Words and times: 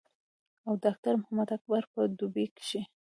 او 0.67 0.73
ډاکټر 0.83 1.13
محمد 1.21 1.49
اکبر 1.57 1.83
پۀ 1.91 2.01
دوبۍ 2.17 2.45
کښې 2.55 2.81